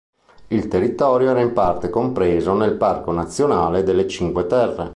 Il 0.47 0.67
territorio 0.67 1.29
era 1.29 1.41
in 1.41 1.53
parte 1.53 1.91
compreso 1.91 2.55
nel 2.55 2.73
Parco 2.73 3.11
Nazionale 3.11 3.83
delle 3.83 4.07
Cinque 4.07 4.47
Terre. 4.47 4.89